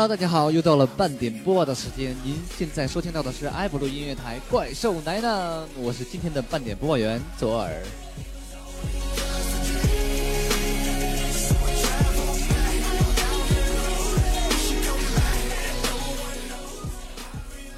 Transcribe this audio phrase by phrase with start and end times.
[0.00, 2.16] Hello，大家好，又到了半点播报的时间。
[2.24, 7.70] 您现在收听到的是埃布鲁音乐台怪兽来了，我是今天的半点播报员左耳。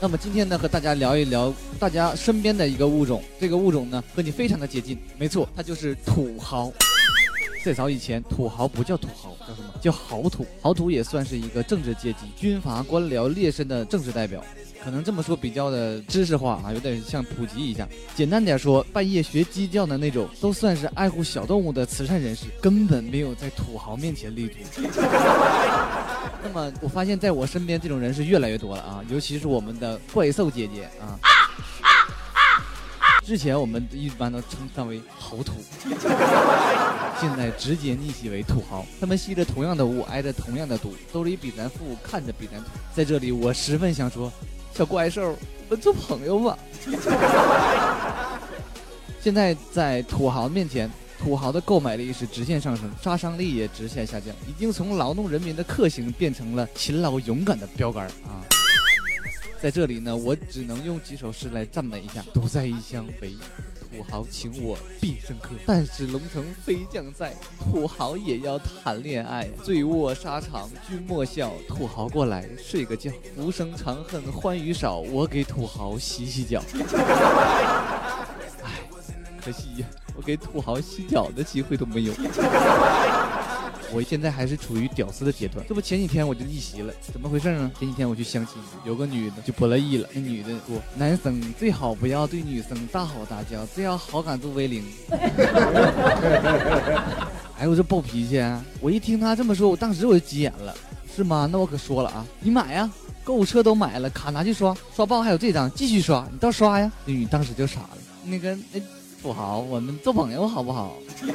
[0.01, 6.73] 那么今天呢，和大家聊一聊大家身边的一个物种，这个物种呢和你非常的接近，没错，它就是土豪。
[7.63, 9.69] 最早以前，土豪不叫土豪，叫什么？
[9.81, 10.45] 叫豪土。
[10.61, 14.43] 豪土也算是一个政治阶级，军阀官僚劣绅的政治代表。
[14.83, 17.87] 可能这么说比较的知识化啊，有点像普及一下。
[18.17, 24.59] 简单点说，半夜学鸡叫的那种，都算是爱护小动物的慈善人士，根本没有在土豪面前立足。
[26.43, 31.17] 那么，我发现在我身边这种人是越来越多了啊，尤其是我们的怪兽姐姐啊。
[33.25, 35.53] 之前我们一般都称他为豪土，
[37.21, 38.85] 现在直接逆袭为土豪。
[39.01, 42.67] 他们吸着同样的雾，挨着同样的毒，兜里比咱富，看着比咱土。
[42.95, 44.33] 在这里，我十分想说，
[44.75, 45.37] 小怪兽，我
[45.71, 46.59] 们做朋友吧。
[49.21, 50.91] 现在在土豪面前，
[51.23, 58.43] 土豪的购买力是直线上升，杀伤力也直线下降，已经从劳动人民的克星变成了勤劳勇敢的标杆啊。
[59.61, 63.31] 在这里呢，我只能用几首诗来赞美一下：独在异乡为
[63.93, 65.51] 土豪，请我必胜客。
[65.67, 69.47] 但使龙城飞将在，土豪也要谈恋爱。
[69.63, 73.11] 醉卧沙场君莫笑，土豪过来睡个觉。
[73.37, 76.63] 浮生长恨欢愉少，我给土豪洗洗脚。
[78.65, 78.81] 哎，
[79.45, 82.15] 可惜呀，我给土豪洗脚的机会都没有。
[83.93, 87.71] 我现在还是处于屌丝的阶段，这不前几天我就逆袭了，怎么回事呢？
[87.79, 94.83] 前几天我去相亲，有个女的就不乐意了，那女的说：“男生最好不要对女生大吼大叫，这样好感度为零。
[97.59, 98.65] ”哎，我这暴脾气啊！
[98.81, 100.75] 我一听她这么说，我当时我就急眼了，
[101.15, 101.47] 是吗？
[101.53, 102.91] 那我可说了啊，你买呀，
[103.23, 106.91] 购物车都买了，卡拿去刷，刷爆还有这张，继续刷，你倒刷呀！
[107.05, 108.81] 那女当时就傻了，那个那
[109.23, 110.97] 土豪，我们做朋友好不好？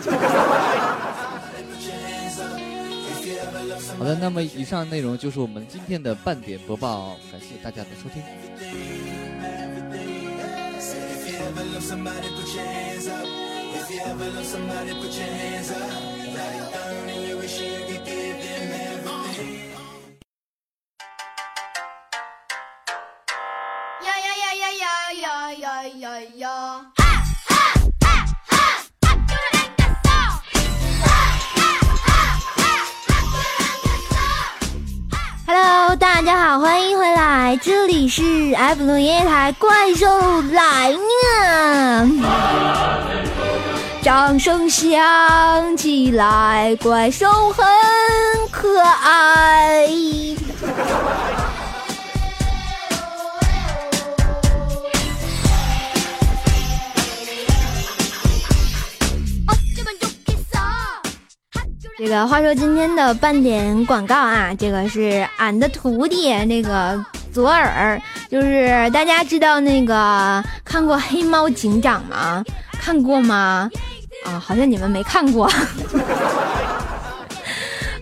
[3.98, 8.22] 好的，那么以上内容就是我们今天的半点播报，感谢大家的收听。
[36.28, 40.06] 大家好，欢迎回来，这里是艾布鲁音乐台，怪兽
[40.52, 42.06] 来了。
[44.02, 47.66] 掌声响起来，怪兽很
[48.52, 49.88] 可爱。
[61.98, 67.04] 这个话说今天的半点广告啊，这个是俺的徒弟那个
[67.34, 68.00] 左耳，
[68.30, 72.44] 就是大家知道那个看过《黑猫警长》吗？
[72.80, 73.68] 看过吗？
[74.26, 75.50] 啊，好像你们没看过。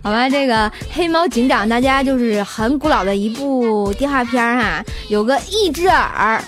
[0.04, 6.44] 好吧，这个《黑猫警长》大家就是很古老的一部动画片儿哈，有个一只耳。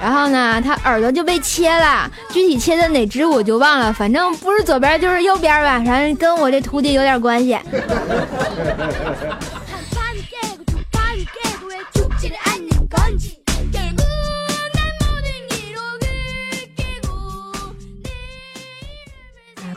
[0.00, 7.58] 然后呢，他耳朵就被切了，具体切的哪只我就忘了，反正不是左边就是右边吧，反正跟我这徒弟有点关系。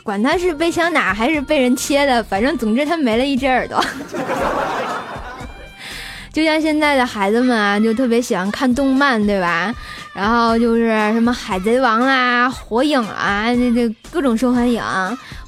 [0.04, 3.80] 管他是被枪打还是被人切的，反正总之他没了一只耳朵。
[6.32, 9.72] 就像现在的孩子们啊，就特别喜欢看动漫，对吧？
[10.14, 14.82] 然后就是什么海贼王啦、火影啊，这这各种受欢迎。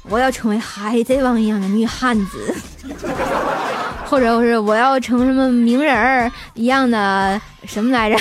[0.07, 2.53] 我要成为海贼王一样的女汉子，
[4.05, 8.17] 或者是我要成什么名人儿一样的什么来着？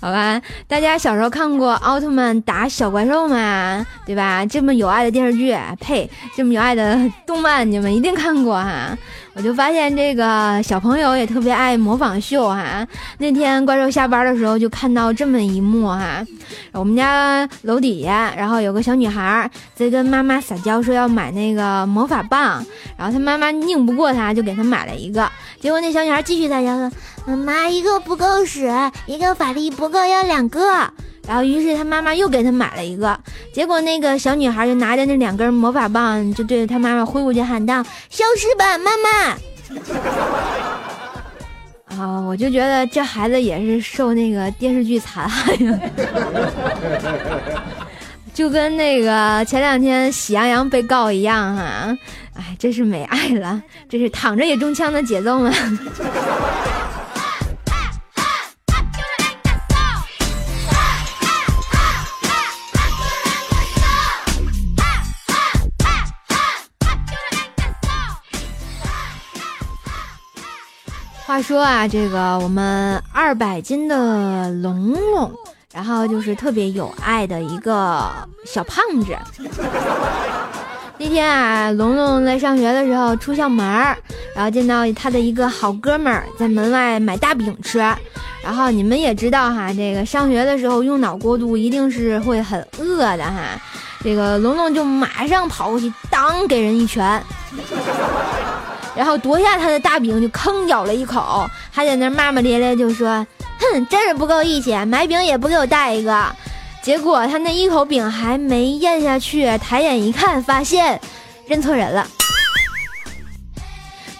[0.00, 3.86] 好吧，大家小时候看过奥特曼打小怪兽吗？
[4.06, 4.46] 对吧？
[4.46, 8.96] 这么有爱的电视剧，呸，这么有爱的动漫，你们一定看过哈。
[9.34, 12.86] 我就发现这个小朋友也特别爱模仿秀哈。
[13.18, 16.24] 那天怪兽下班的时候就看到这么一幕哈，
[16.72, 22.64] 我们家楼底下，然后有个小女孩在跟妈妈撒娇说要买那个魔法棒，
[22.96, 25.30] 然后她妈妈拧不过她，就给她买了一个。
[25.60, 26.90] 结果那小女孩继续撒娇说
[27.26, 28.70] ：“妈妈一个不够使，
[29.06, 30.92] 一个法力不够，要两个。”
[31.30, 33.16] 然后，于是他妈妈又给他买了一个，
[33.52, 37.80] 结果那个小女孩就拿着那两根魔法棒，就对着他妈妈挥过去喊道
[38.10, 39.38] ：“消失吧，妈妈！”
[42.02, 45.80] 啊， 我就觉得这孩子也是受那个电视剧残害呀，
[48.34, 51.96] 就跟那个前两天喜羊羊被告一样哈，
[52.34, 55.52] 哎，真是没爱了，这是躺着也中枪的节奏吗？
[71.30, 75.32] 话说啊，这个我们二百斤的龙龙，
[75.72, 78.10] 然后就是特别有爱的一个
[78.44, 79.16] 小胖子。
[80.98, 83.64] 那天啊，龙龙在上学的时候出校门
[84.34, 87.78] 然后见到他的一个好哥们儿在门外买大饼吃。
[88.42, 93.56] 然后你们也知道哈，这个上学的时候用脑过度，一定是会很饿的哈。
[94.02, 97.22] 这个龙龙就马上跑过去，当给人一拳。
[99.00, 103.26] 然后夺下他的大饼，就吭咬了一口，还在那骂骂咧咧，就说
[103.58, 106.26] ：“哼，真是不够义气，买饼也不给我带一个。”
[106.84, 111.00] 结果他那一口饼还没咽下去，抬眼一看，发现
[111.46, 112.06] 认错人了。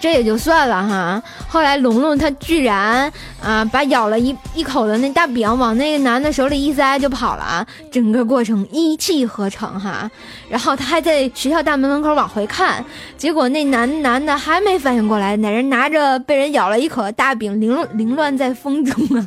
[0.00, 3.12] 这也就算了哈，后来龙龙他居然
[3.42, 10.08] 啊把咬了一一口的那大饼往那个男的手里一塞就跑了啊，整个过程一气呵成哈。
[10.48, 12.84] 然后他还在学校大门门口往回看，
[13.16, 19.26] 结果那男男的还没反应过来，哪人拿着被人咬了一口的大饼凌凌乱在风中啊！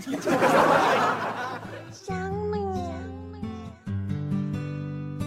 [1.91, 2.15] 想
[2.53, 2.57] 你，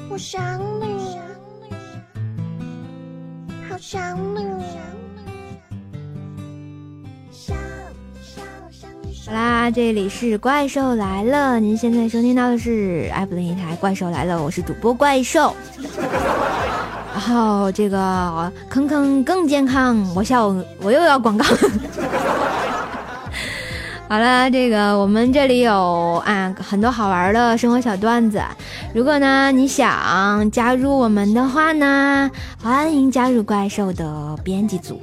[0.09, 1.19] 我想你，
[3.69, 4.47] 好想你。
[9.27, 15.53] 好啦，这里是怪兽来了，您现在收听到的是艾普林一台怪兽来了，我是主播怪兽。
[17.13, 20.47] 然后这个坑坑更健康，我笑
[20.81, 21.45] 我又要广告。
[24.09, 28.41] 好了，这个我们这里有啊很多好玩的生活小段子，
[28.95, 32.31] 如果呢你想加入我们的话呢，
[32.63, 35.01] 欢迎加入怪兽的编辑组。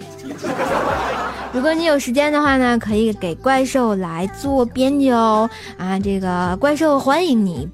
[1.51, 5.49] 如果你有时间的话呢，可以给怪兽来做编辑哦。
[5.77, 7.67] 啊，这个怪兽欢迎你。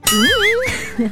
[0.97, 1.11] 嗯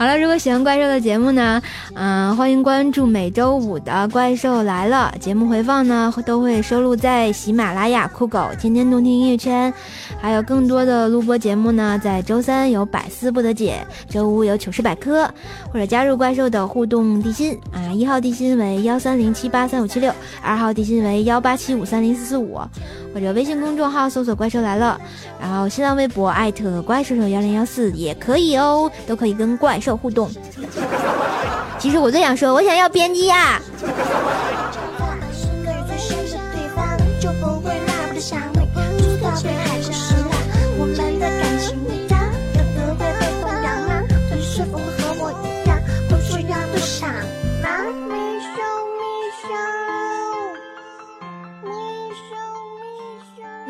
[0.00, 1.60] 好了，如果喜欢怪兽的节目呢，
[1.92, 9.70] 嗯，欢迎关注每周五的《怪兽来了》节目回放呢，都会收录在喜马拉雅、酷狗、天天动听音乐圈，
[10.18, 15.30] 还有更多的录播节目呢，在周三有百思不得解，周五有糗事百科，
[15.70, 20.10] 或者加入怪兽的互动地心啊，一号地心为幺三零七八三五七六，
[20.42, 22.58] 二号地心为幺八七五三零四四五，
[23.14, 25.00] 或者微信公众号搜索“怪兽来了”，
[25.40, 29.96] 然后新浪微博艾特怪兽手幺零幺四也可以哦，都可以跟怪兽。
[29.96, 30.30] 互动。
[31.78, 33.60] 其实我最想说，我想要编辑呀。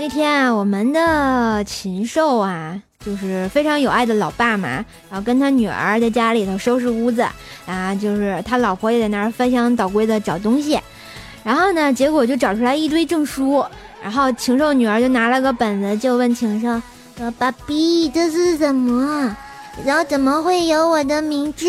[0.01, 2.81] 那天啊，我们的禽兽啊。
[3.05, 4.69] 就是非常有爱的老爸嘛，
[5.11, 7.23] 然后跟他女儿在家里头收拾屋子
[7.67, 10.79] 啊，就是他老婆也在那儿翻箱倒柜的找东西，
[11.43, 13.65] 然后呢，结果就找出来一堆证书，
[14.03, 16.81] 然后禽兽女儿就拿了个本子就问禽兽
[17.17, 19.35] 说：“爸比，这是什么？
[19.85, 21.67] 然后怎么会有我的名字？”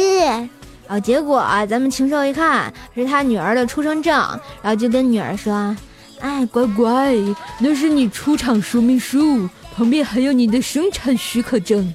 [0.87, 4.13] 然后结果啊，咱们禽兽一看是他女儿的出生证，
[4.61, 5.73] 然后就跟女儿说
[6.21, 7.15] ：“哎，乖乖，
[7.59, 11.93] 那是你出厂说明书。”旁边还有你的生产许可证，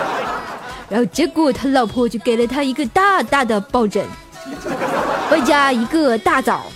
[0.90, 4.04] 然后结果他老婆就给了他一个大大的抱枕，
[5.30, 6.66] 外加一个大枣。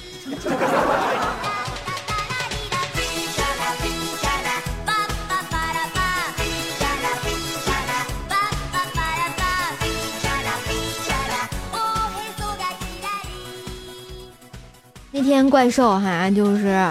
[15.17, 16.87] 那天怪兽哈就是，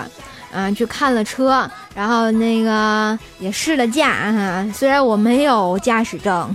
[0.51, 1.69] 嗯，去看了车。
[1.93, 6.49] 然后那个也试了驾哈，虽然我没有驾驶证，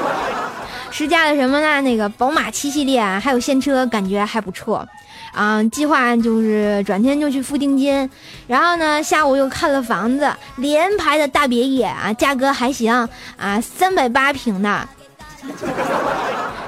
[0.90, 1.82] 试驾的什么呢？
[1.82, 4.88] 那个宝马七系列还有现车，感觉还不错。
[5.34, 8.08] 啊，计划就是转天就去付定金，
[8.46, 12.90] 然后呢，下午又看了房子，连排的大别野啊，价格还行
[13.36, 14.88] 啊，三百八平的，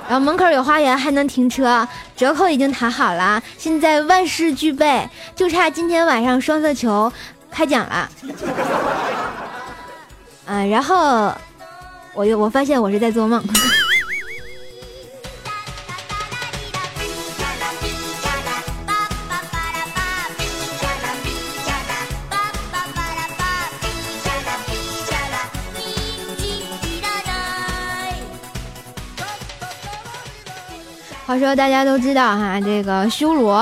[0.08, 1.86] 然后门口有花园，还能停车，
[2.16, 7.12] 折扣已经谈好了，现在万事俱备，就差今天晚上双色球
[7.50, 8.08] 开奖了。
[10.46, 11.30] 嗯， 然后
[12.14, 13.44] 我又我发现我是在做梦。
[31.28, 33.52] 话说大家都知道哈，这个修罗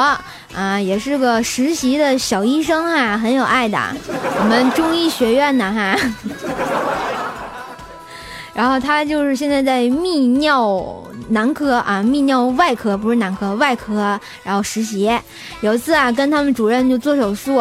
[0.55, 3.77] 啊，也是个实习的小医生哈，很有爱的。
[4.39, 5.97] 我们中医学院的哈，
[8.55, 10.95] 然后他就是现在在泌尿
[11.31, 15.11] 男科啊，泌尿外科不是男科，外科，然后实习。
[15.61, 17.61] 有一次啊，跟他们主任就做手术，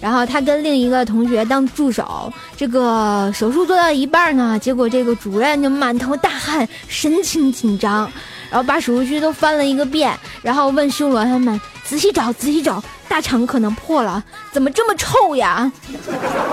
[0.00, 2.28] 然后他跟另一个同学当助手。
[2.56, 8.10] 这个手术做到一半呢，结果这个主任就满头大汗，神情紧张。
[8.54, 15.72] 然后把手术区都翻了一个遍，然后问修罗他们仔细找，仔细找，大肠可能破了，怎么这么臭呀？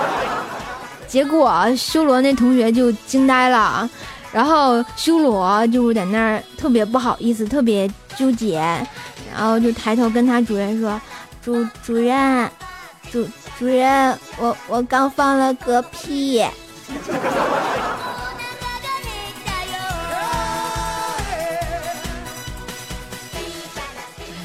[1.06, 3.88] 结果修罗那同学就惊呆了，
[4.32, 8.58] 然后修罗就在那儿特别不好意思，特别纠结，
[9.32, 11.00] 然后就抬头跟他主任说
[11.40, 12.50] ：“主主任，
[13.12, 13.24] 主
[13.60, 16.44] 主任，我我刚放了个屁。”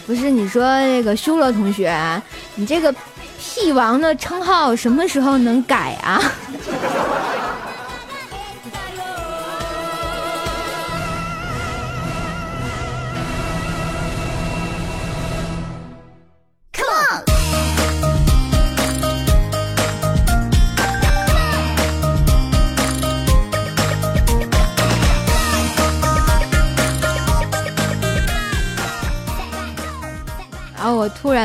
[0.07, 1.93] 不是你说那个修罗同学，
[2.55, 2.91] 你这个
[3.37, 6.19] 屁王的称号什么时候能改啊？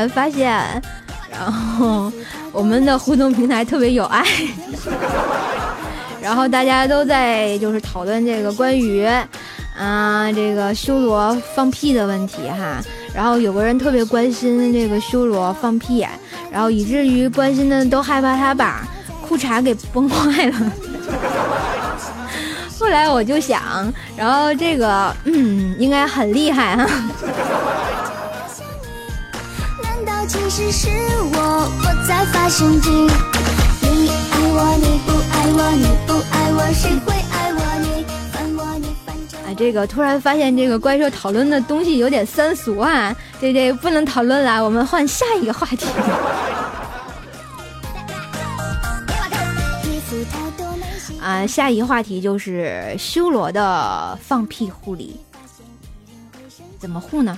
[0.09, 0.51] 发现，
[1.31, 2.11] 然后
[2.51, 4.23] 我们的互动平台特别有爱，
[6.21, 9.05] 然后大家都在就是讨论这个关于
[9.77, 12.81] 啊这个修罗放屁的问题哈。
[13.13, 16.05] 然后有个人特别关心这个修罗放屁，
[16.51, 18.87] 然后以至于关心的都害怕他把
[19.21, 20.55] 裤衩给崩坏了。
[22.79, 23.61] 后来我就想，
[24.17, 26.87] 然后这个嗯应该很厉害哈。
[30.33, 30.89] 其实是
[31.31, 31.37] 我，
[31.77, 33.05] 我在发神经。
[33.05, 37.59] 你爱我，你不爱我，你不爱我，谁会爱我？
[37.79, 39.39] 你烦我，你反正……
[39.41, 45.85] 啊，这个突然发现这个怪兽讨论的东西有点三俗啊，这这不能讨论了，我们换下一个话题。
[51.21, 55.15] 啊，下一个话题就是修罗的放屁护理，
[56.79, 57.37] 怎么护呢？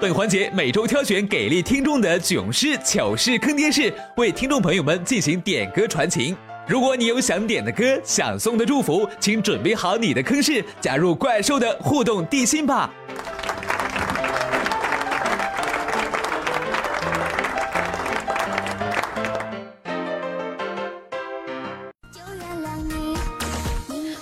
[0.00, 6.34] 本环节每周挑选给力听众的囧事、糗事、坑爹事，为听众朋友们进行点歌传情。
[6.66, 12.90] 如果你有想点的歌、想送的祝福，请准备好你的坑事，加入怪兽的互动地心吧。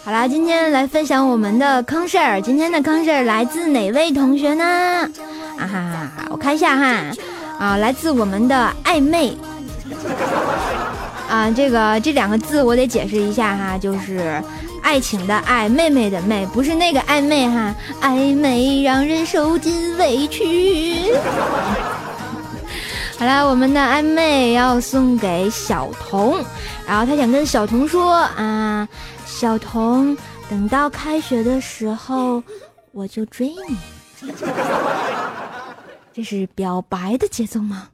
[0.05, 2.43] 好啦，今天来分享我们的坑事儿。
[2.43, 5.09] 今天的坑事儿来自哪位同学呢？
[6.39, 7.13] 看一下哈，
[7.59, 9.37] 啊，来自我们的暧昧。
[11.29, 14.43] 啊，这个这两个字我得解释一下哈，就是
[14.83, 21.13] 爱情的爱，妹妹的妹，不是那个暧昧哈，暧昧让人受尽委屈。
[23.19, 26.37] 好了，我们的暧昧要送给小童，
[26.87, 28.89] 然后他想跟小童说啊。
[29.27, 30.17] 小童，
[30.51, 32.43] 等到开学的时候，
[32.91, 34.33] 我就追你。
[36.19, 37.87] 这是表白的节奏吗？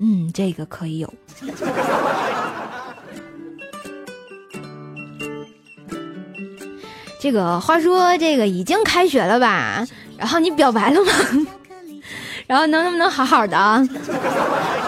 [0.00, 1.14] 嗯，这个可以有。
[7.20, 9.86] 这个话说，这个已经开学了吧？
[10.18, 11.12] 然后你表白了吗？
[12.48, 13.88] 然后能不能好好的啊？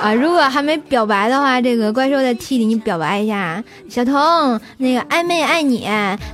[0.03, 3.63] 啊，如果还没表白的话，这个怪兽再替你表白一下。
[3.89, 5.87] 小彤，那个暧昧爱你，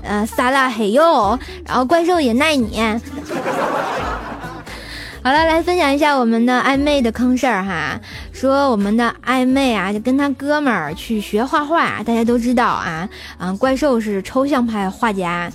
[0.03, 2.81] 呃，撒拉嘿哟，然后怪兽也爱你。
[5.21, 8.01] 好了，来分享一下我们的暧昧的坑事儿哈。
[8.33, 12.03] 说我们的暧昧啊，就跟他哥们儿去学画画。
[12.03, 15.51] 大家都知道啊，啊，怪兽是抽象派画家。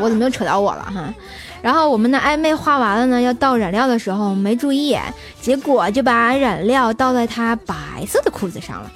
[0.00, 1.12] 我怎么又扯到我了哈？
[1.60, 4.96] 然后我们的暧昧画完了呢，要倒染料的时候没注意，
[5.40, 7.74] 结果就把染料倒在他白
[8.06, 8.90] 色的裤子上了。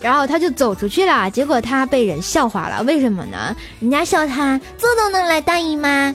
[0.00, 3.54] 然后他就走出去了，结果他被人笑话了，为什么呢？
[3.80, 5.88] 人家笑他这都能来大姨妈。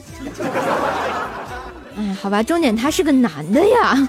[1.96, 4.08] 哎，好吧，重点他是个男的呀。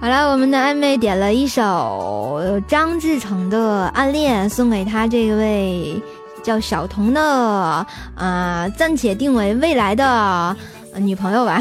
[0.00, 6.00] 好了，我们的暧昧点了一首张志成的《暗恋》，送给他这位
[6.42, 7.20] 叫小童的
[8.14, 10.56] 啊，暂且定为未来的
[10.96, 11.60] 女朋友吧。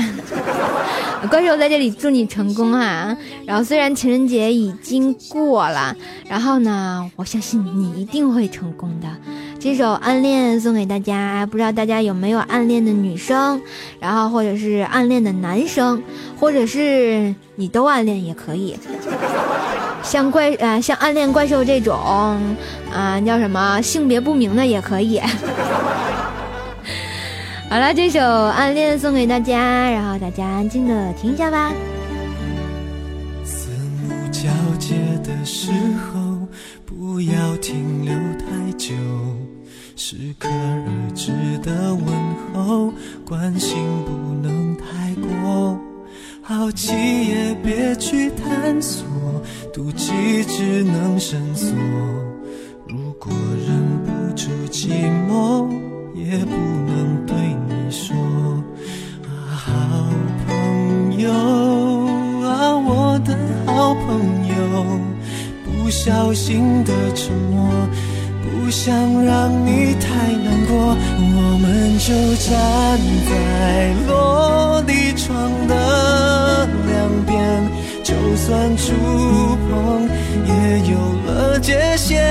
[1.30, 3.16] 怪兽在这里祝你成功哈。
[3.46, 5.96] 然后虽然情人节已经过了，
[6.28, 9.08] 然后呢，我相信你一定会成功的。
[9.60, 13.60] 这首《暗恋》送给大家，不知道大家有没有暗恋的女生，
[14.00, 16.02] 然后或者是暗恋的男生，
[16.40, 18.78] 或者是你都暗恋也可以。
[20.04, 21.98] 像怪呃像暗恋怪兽这种，
[22.94, 25.20] 啊叫什么性别不明的也可以。
[27.70, 31.74] 好了，这首《暗恋》送给大家，然后大家安静的听一下吧。
[33.44, 33.70] 四
[34.08, 36.48] 目交接的时候，
[36.86, 38.96] 不要停留太久。
[39.98, 42.06] 适可而止的问
[42.54, 42.94] 候，
[43.26, 45.78] 关心不能太过，
[46.42, 49.06] 好奇也别去探索，
[49.74, 50.14] 妒忌
[50.46, 51.76] 只能深锁。
[52.88, 53.30] 如果
[53.68, 54.88] 忍不住寂
[55.28, 55.68] 寞，
[56.16, 56.56] 也不
[65.98, 67.68] 小心的沉默。
[68.44, 68.94] 不想
[69.26, 73.32] 让你太难过，我们就站在
[74.08, 77.34] 落地窗的两边，
[78.04, 78.94] 就算触
[79.66, 80.08] 碰
[80.46, 80.52] 也
[80.92, 80.94] 有
[81.26, 82.24] 了界限。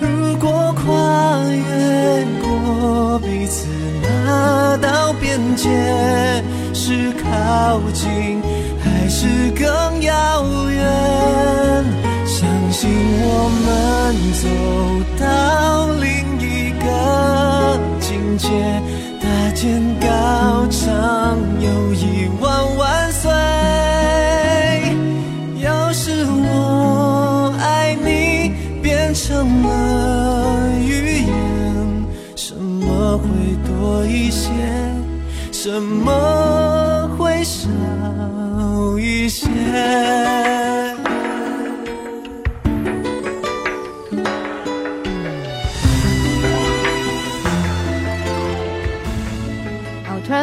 [0.00, 3.66] 如果跨越过彼此
[4.02, 5.68] 那道边界，
[6.72, 8.40] 是靠近
[8.82, 10.80] 还是更遥远？
[13.54, 15.86] 我们走到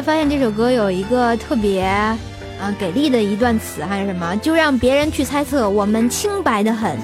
[0.02, 2.18] 发现这首歌有一个特别，啊
[2.78, 6.98] 给力的一段词还是什么，就让别人去猜测我们清白的很。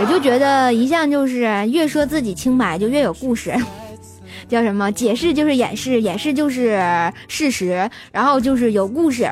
[0.00, 3.54] 我就觉得一向就是越说自己清白就越有故事，
[4.48, 6.80] 叫什么解释就是掩饰，掩饰就是
[7.26, 9.28] 事实，然后就是有故事。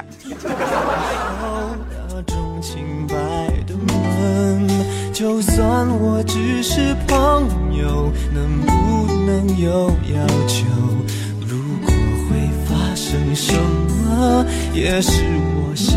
[5.12, 10.66] 就算我只是朋友，能不能有要求？
[13.36, 15.22] 什么也是
[15.58, 15.94] 我想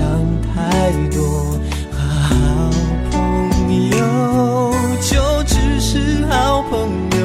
[0.54, 1.58] 太多，
[1.89, 1.97] 和
[2.28, 2.36] 好
[3.10, 3.17] 朋
[3.91, 3.97] 友
[4.99, 7.23] 就只是好朋友，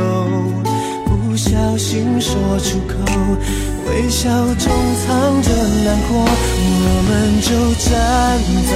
[1.05, 2.95] 不小心说出口，
[3.89, 4.73] 微笑中
[5.05, 5.51] 藏着
[5.85, 7.51] 难过，我们就
[7.83, 7.91] 站
[8.71, 8.73] 在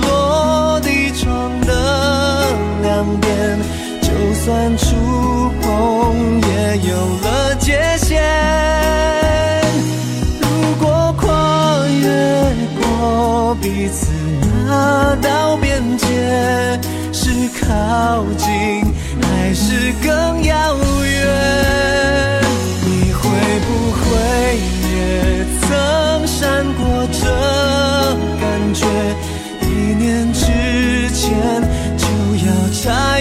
[0.00, 2.46] 落地窗的
[2.80, 3.58] 两边，
[4.00, 4.08] 就
[4.44, 4.86] 算触
[5.60, 5.66] 碰
[6.40, 6.52] 也
[17.70, 18.48] 靠近
[19.22, 22.42] 还是更遥远？
[22.84, 23.20] 你会
[23.60, 24.00] 不会
[24.90, 24.90] 也
[25.60, 27.22] 曾闪过这
[28.40, 28.42] 感
[28.74, 28.82] 觉？
[29.62, 30.42] 一念之
[31.10, 31.30] 间
[31.96, 32.04] 就
[32.44, 33.19] 要拆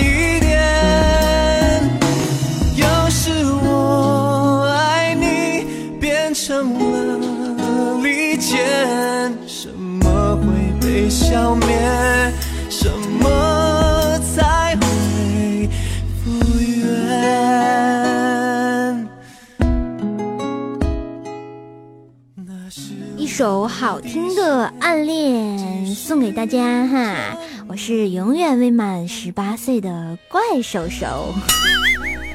[23.90, 27.36] 好听的暗恋送给大家哈，
[27.68, 31.34] 我是永远未满十八岁的怪兽兽。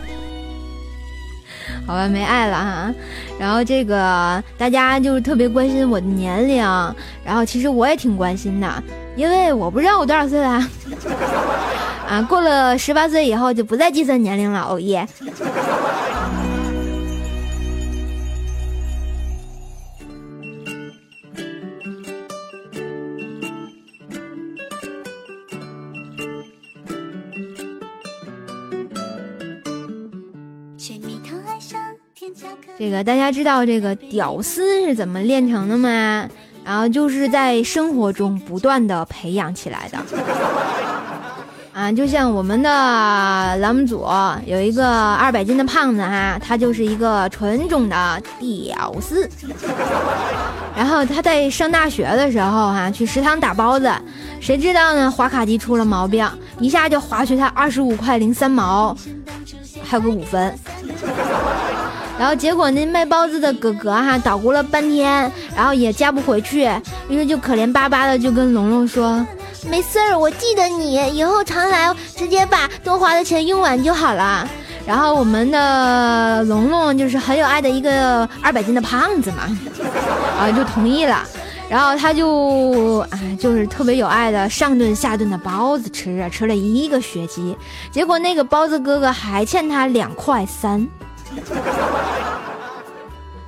[1.87, 2.93] 好吧，没爱了哈。
[3.39, 6.57] 然后这个大家就是特别关心我的年龄，
[7.25, 8.83] 然后其实我也挺关心的，
[9.15, 10.69] 因为我不知道我多少岁了。
[12.11, 15.07] 啊，过了十八岁以后就不再计算年龄了，哦耶。
[32.85, 36.29] 这个大家知道这个屌丝是怎么炼成的吗？
[36.63, 39.99] 然后就是在生活中不断的培养起来的。
[41.73, 42.69] 啊，就像我们的
[43.57, 44.07] 栏目组
[44.45, 49.27] 有一个二百斤的胖子哈，他就是一个纯种的屌丝。
[50.77, 53.91] 然后他在上大学的时候哈，去食堂打包子，
[54.41, 55.11] 谁知道呢？
[55.11, 56.29] 划卡机出了毛病，
[56.61, 58.95] 一下就划去他二十五块零三毛，
[59.83, 60.55] 还有个五分。
[62.19, 66.69] 然后结果那卖包子的哥哥哈捣鼓了半天，然后也加不回去，
[67.09, 69.27] 于是就可怜巴巴的就跟龙龙说
[69.69, 74.49] ：“没事儿，我记得你，以后常来，直接把多花的钱用完就好了。
[74.87, 79.49] ”然后我们的龙龙就是很有爱的一个二百斤的胖子嘛，
[80.39, 81.27] 啊就同意了，
[81.69, 87.57] 然后他就啊就是特别有爱的上顿下顿的包子吃啊，吃了一个学期，
[87.91, 90.87] 结果那个包子哥哥还欠他两块三。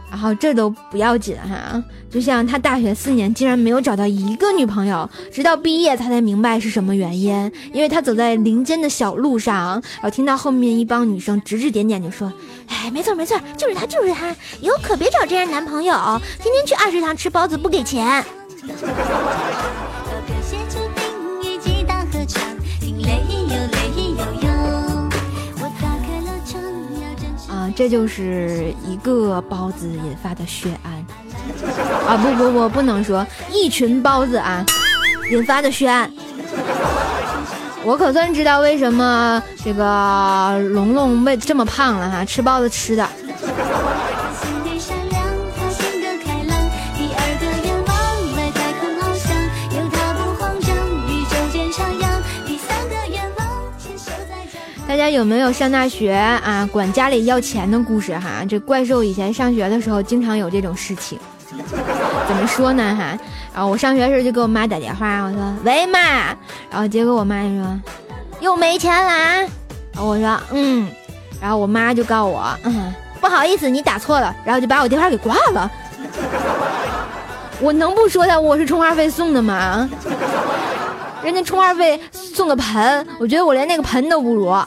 [0.08, 7.52] 然后这都不要紧哈，就像他大学四年竟然没有找到一个女朋友，直到毕业他才明白是什么原因。
[7.72, 12.32] 因为他走在林间的小路上，然后听到后面一帮女生指指点点，就说
[12.68, 15.94] ：“哎，没错没错，就是他就是他，以后可别找这样男朋友，
[16.40, 18.24] 天天去二食堂吃包子不给钱。”
[27.76, 30.92] 这就是一个包子引发的血案
[32.08, 32.16] 啊！
[32.16, 34.64] 不不不，不能说一群包子啊
[35.30, 36.10] 引发的血案。
[37.84, 43.06] 我可算知道为什么这个龙龙为这么胖了哈，吃包子吃的。
[55.10, 58.44] 有没有上大学啊管家里要钱的故事哈？
[58.48, 61.18] 这怪兽以前上学的时候经常有这种事情。
[62.28, 63.18] 怎么说呢哈？
[63.54, 65.98] 然后我上学时候就给我妈打电话，我说喂妈，
[66.70, 67.80] 然后结果我妈就说
[68.40, 69.48] 又没钱了。
[69.96, 70.88] 我说嗯，
[71.40, 72.54] 然后我妈就告我
[73.20, 75.70] 不好意思你打错了，然后就把我电话给挂了。
[77.60, 79.88] 我能不说他我是充话费送的吗？
[81.26, 84.46] 人家充话费送个盆，我觉得我连那个盆都不如。
[84.46, 84.64] 啊，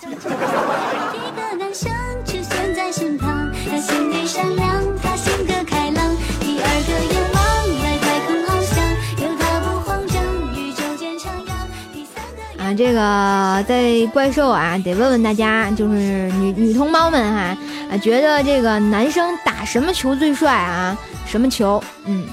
[12.77, 17.57] 这个在怪兽啊，得问问大家，就是女女同胞们哈，
[17.89, 20.97] 啊，觉得这个男生打什么球最帅啊？
[21.25, 21.81] 什么球？
[22.03, 22.25] 嗯。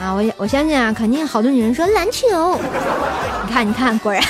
[0.00, 2.58] 啊，我我相信啊，肯定好多女人说篮球。
[3.46, 4.22] 你看，你看，果然。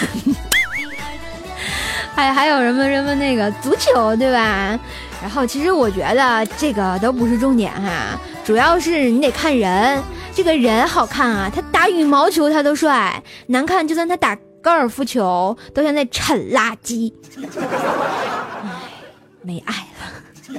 [2.15, 4.79] 还 还有什么什么那个足球，对吧？
[5.23, 10.03] 然后其实我觉得这个都不是重点哈，主要是你得看人，
[10.33, 17.13] 这个人好看啊，他打羽毛球他都帅，难看就算他打高尔夫球都像那铲垃圾。
[18.63, 18.71] 唉，
[19.43, 20.57] 没爱了。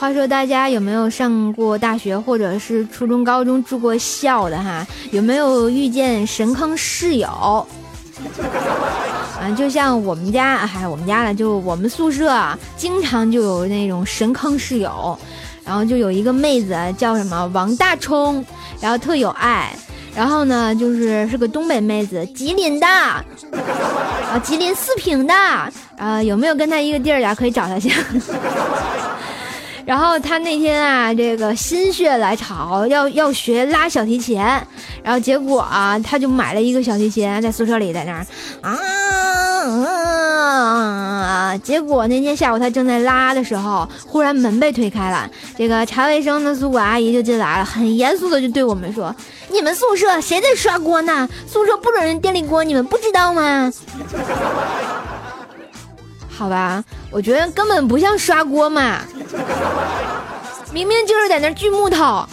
[0.00, 4.86] 话说大家有没有上过大学，或者是初中、高中住过校的哈？
[5.10, 7.28] 有没有遇见神坑室友？
[7.28, 7.66] 啊，
[9.58, 12.34] 就像我们家，哎，我们家了，就我们宿舍
[12.78, 15.18] 经常就有那种神坑室友，
[15.66, 18.42] 然后就有一个妹子叫什么王大冲，
[18.80, 19.70] 然后特有爱，
[20.14, 23.22] 然后呢就是是个东北妹子，吉林的，啊，
[24.42, 25.34] 吉林四平的，
[25.98, 27.92] 啊，有没有跟她一个地儿的可以找她去。
[29.84, 34.38] 然后他那天啊，这个心血来潮要要学拉小提琴，
[35.02, 38.26] 然后结果啊，他就买了一个小提琴，在宿舍里在那儿
[38.60, 38.78] 啊。
[41.64, 49.14] 结果那天下午他正在拉的时候，忽然门被推开了，这个查卫生的宿管阿姨就进来了，很严肃的就对我们说
[49.50, 51.28] ：“你们宿舍谁在刷锅呢？
[51.46, 53.72] 宿舍不准用电力锅，你们不知道吗？”
[56.40, 59.00] 好吧，我觉得根本不像刷锅嘛，
[60.72, 62.26] 明明就是在那锯木头。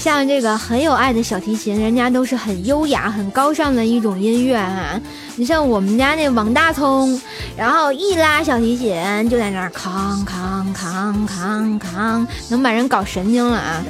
[0.00, 4.98] 像这个很有爱的小提琴，人家都是很优雅、很高尚的一种音乐哈。
[5.36, 7.20] 你像我们家那王大聪，
[7.54, 8.94] 然后一拉小提琴
[9.28, 13.84] 就在那儿康康康康康，能把人搞神经了啊。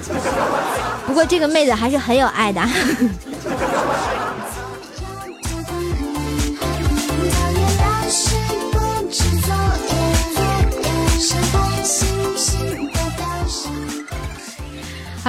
[1.06, 2.60] 不过这个妹子还是很有爱的。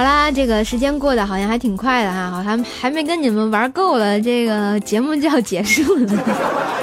[0.02, 6.81] 好啦，这个时间过得好像还挺快的哈，好像还没跟你们玩够了，这个节目就要结束了。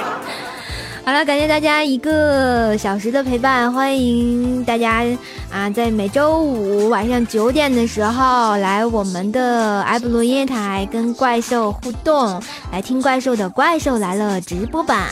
[1.10, 5.04] 好了，感谢大家一个小时的陪伴，欢迎大家
[5.50, 15.02] 啊，在每周五晚上九点的时候来我们的埃布罗音乐台跟怪兽互动，来听怪兽的《怪兽来了》直播版。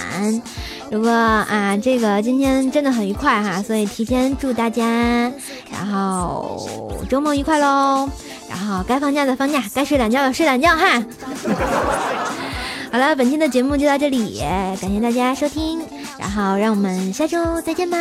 [0.89, 4.85] 如果啊，这个今天真的很愉快哈，所以提前祝大家，
[5.69, 6.65] 然后
[7.11, 8.09] 周末愉快喽，
[8.49, 11.03] 然后该放假的放假，该睡懒觉的睡懒觉哈。
[12.91, 14.41] 好了，本期的节目就到这里，
[14.81, 15.81] 感谢大家收听，
[16.19, 17.99] 然后让我们下周再见吧。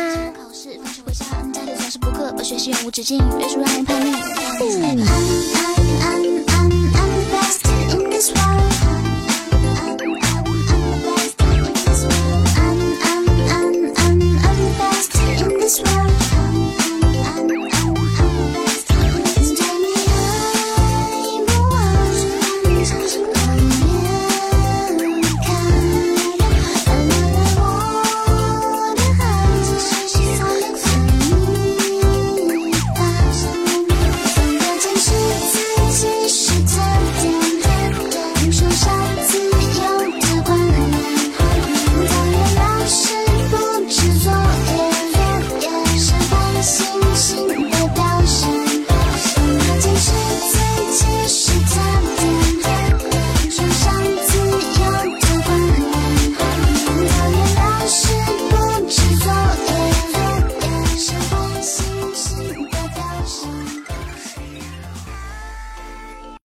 [7.90, 8.87] In this world.